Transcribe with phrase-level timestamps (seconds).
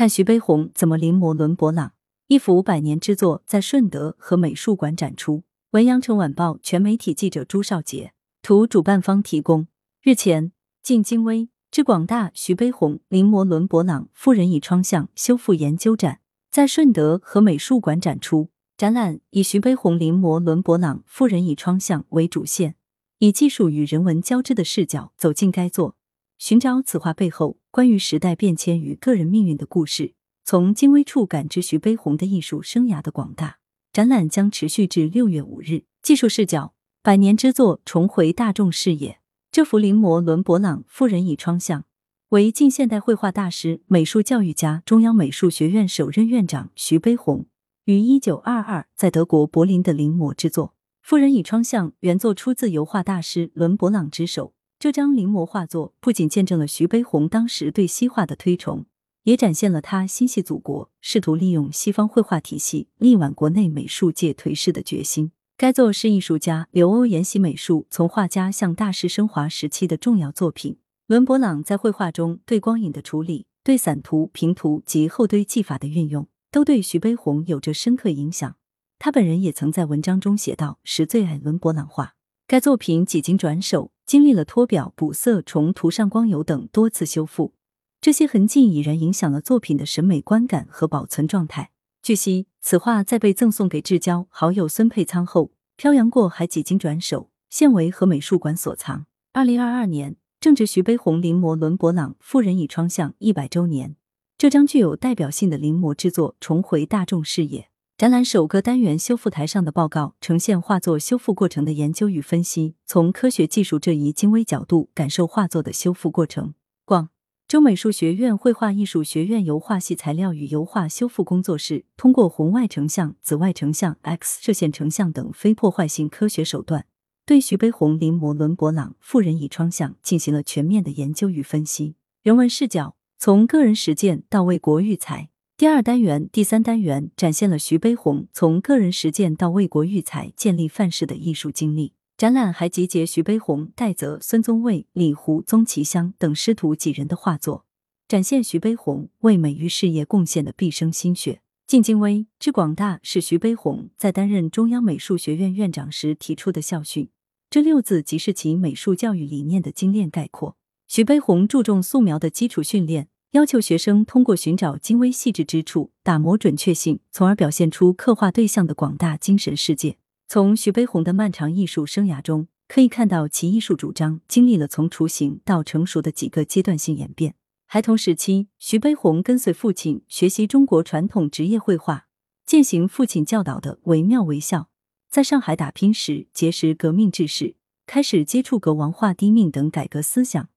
[0.00, 1.92] 看徐悲鸿怎么临摹伦勃朗。
[2.26, 5.42] 一幅百年之作在顺德和美术馆展出。
[5.72, 9.66] 文阳城晚报全媒体记者朱少杰，图主办方提供。
[10.02, 10.52] 日前，
[10.82, 16.20] 晋京微之广大徐悲鸿临摹伦勃朗《富人倚窗像》修复研究展
[16.50, 18.48] 在顺德和美术馆展出。
[18.78, 22.74] 展览以徐悲鸿临摹伦勃朗《富人倚窗像》为主线，
[23.18, 25.94] 以技术与人文交织的视角走进该作，
[26.40, 30.14] 寻找此画背后关于时代变迁与个人命运的故事。
[30.42, 33.58] 从精微处感知徐悲鸿的艺术生涯的广大。
[33.92, 35.84] 展览将持续至六月五日。
[36.00, 36.72] 技术视角，
[37.02, 39.20] 百年之作重回大众视野。
[39.52, 41.82] 这幅临摹伦勃朗《富人倚窗像》，
[42.30, 47.44] 为近现代绘画大师、美术教育家、中央美术学院首任院长徐悲鸿
[47.84, 50.68] 于一九二二在德国柏林的临摹之作。
[51.02, 54.54] 《富人倚窗像》原作出自油画大师伦勃朗之手。
[54.80, 58.86] 这张临摹画作不仅见证了徐悲鸿当时对西画的推崇。
[59.24, 65.32] 也展现了他心系祖国、试图利用西方绘画体系力挽国内美术界颓势的决心。
[65.58, 70.78] 该作是艺术家刘欧沿袭美术从画家向大师升华时期的重要作品。
[71.06, 78.56] 伦勃朗在绘画中对光影的处理、对散图、平涂及后堆技法的运用，都对徐悲鸿有着深刻影响。
[78.98, 82.14] 他本人也曾在文章中写道：“是最爱伦勃朗画。”
[82.50, 87.54] 该作品几经转手，经历了脱表、补色、重涂上光油等多次修复。
[88.00, 91.70] 这些痕迹已然影响了作品的审美观感和保存状态。
[92.02, 99.06] 据悉，此画在被赠送给至交好友孙佩仓后，漂洋过海几经转手，现为和美术馆所藏。
[99.32, 103.94] 二零二二年正值徐悲鸿临摹伦勃朗《富人倚窗像》一百周年，
[104.36, 107.69] 这张具有代表性的临摹之作重回大众视野。
[108.00, 116.54] 展览首个单元修复台上的报告，呈现画作修复过程的研究与分析，从科学技术这一精微角度感受画作的修复过程。
[116.86, 117.10] 逛。
[117.46, 126.86] 州美术学院绘画艺术学院油画系材料与油画修复工作室，通过红外成像、紫外成像、X 射线成像等非破坏性科学手段，
[127.26, 131.96] 对徐悲鸿临摹伦勃朗《富人倚窗像》进行了全面的研究与分析。
[132.22, 135.28] 人文视角，从个人实践到为国育才。
[135.60, 141.92] 第二单元、第三单元展现了徐悲鸿从个人实践到为国育才、建立范式的艺术经历。
[142.16, 147.66] 展览还集结徐悲鸿、戴泽、孙宗卫、李胡、宗其香等师徒几人的画作，
[148.08, 151.42] 展现徐悲鸿为美育事业贡献的毕生心血。
[151.66, 157.10] 晋京微之广大是徐悲鸿在担任中央美术学院院长时提出的校训，
[157.50, 160.56] 这六字即是其美术教育理念的精炼概括。
[160.88, 169.98] 徐悲鸿注重素描的基础训练，要求学生通过寻找精微细致之处，打磨准确性，从而表现出刻画对象的广大精神世界。
[170.26, 177.36] 从徐悲鸿的漫长艺术生涯中，可以看到其艺术主张经历了从雏形到成熟的几个阶段性演变。
[177.66, 182.06] 孩童时期，徐悲鸿跟随父亲学习中国传统职业绘画，
[182.44, 184.68] 践行父亲教导的惟妙惟肖。
[185.08, 187.54] 在上海打拼时，结识革命志士，
[187.86, 190.48] 开始接触革王化低命等改革思想。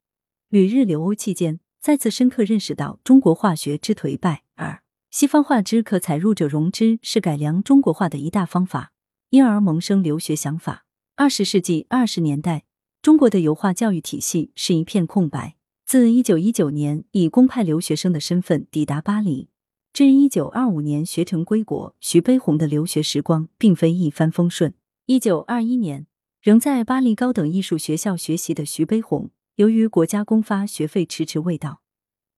[0.50, 8.94] 旅日留欧期间，再次深刻认识到中国化学之颓败，而西方画之可采入者融之，是改良中国画的一大方法。
[9.32, 10.86] 因而萌生留学想法。
[11.18, 12.64] 二十世纪二十年代，
[13.02, 15.58] 中国的油画教育体系是一片空白。
[15.86, 19.50] 自一九一九年以公派留学生的身份抵达巴黎，
[19.92, 24.74] 至一九二五年学成归国，徐悲鸿的留学时光并非一帆风顺。
[25.08, 26.08] 一九二一年，
[26.42, 31.84] 仍在巴黎高等艺术学校学习的徐悲鸿，由于国家公发学费迟迟未到，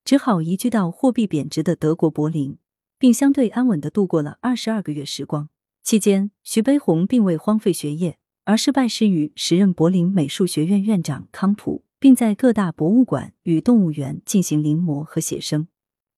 [0.03, 2.57] 只好移居到货币贬值的德国柏林，
[2.99, 5.47] 并相对安稳的度过了二十二个月时光。
[5.81, 15.63] 期间，徐悲鸿并未荒废学业，而是拜师于时任柏林美术学院院长康普，并在各大博物馆与动物园进行临摹和写生。《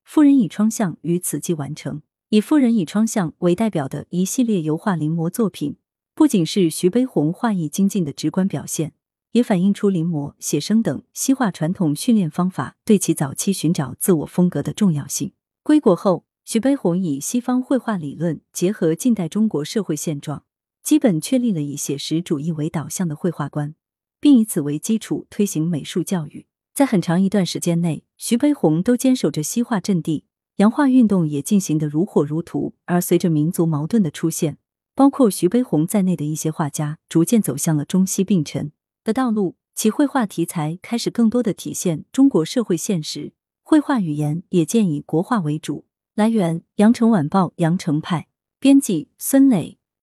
[0.04, 2.02] 富人倚窗像》于此即完成。
[2.30, 5.78] 以《富人倚窗像》为代表的一系列油画临摹作品，
[6.16, 8.94] 不仅是徐悲鸿画艺精进的直观表现，
[9.32, 15.34] 也反映出临摹、写生等西画传统训练方法对其早期寻找自我风格的重要性。
[15.64, 16.26] 归国后。
[16.48, 20.46] 徐悲鸿以西方绘画理论结合近代中国社会现状，
[20.82, 23.76] 基本确立了以写实主义为导向的绘画观，
[24.22, 26.46] 并以此为基础推行美术教育。
[26.74, 30.24] 在很长一段时间内，徐悲鸿都坚守着西化阵地，
[30.56, 32.74] 洋画运动也进行得如火如荼。
[32.86, 34.58] 而随着民族矛盾的出现，
[34.96, 38.72] 包括徐悲鸿在内的一些画家逐渐走向了中西并陈
[39.08, 43.32] 的道路，其绘画题材开始更多的体现中国社会现实，
[43.64, 45.86] 绘画语言也渐以国画为主。
[46.14, 48.28] 来源：羊城晚报羊城派，
[48.60, 49.78] 编辑：孙磊。